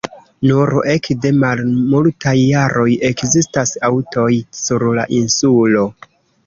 [0.51, 4.29] Nur ekde malmultaj jaroj ekzistas aŭtoj
[4.63, 5.89] sur la insulo.